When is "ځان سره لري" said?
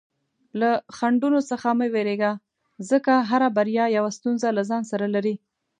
4.69-5.35